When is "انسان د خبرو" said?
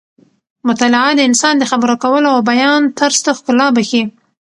1.29-1.95